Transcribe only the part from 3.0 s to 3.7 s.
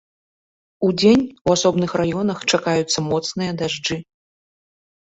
моцныя